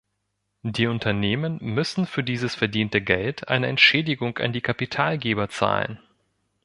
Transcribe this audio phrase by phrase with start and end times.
[0.63, 5.99] Die Unternehmen müssen für dieses verdiente Geld eine Entschädigung an die Kapitalgeber zahlen.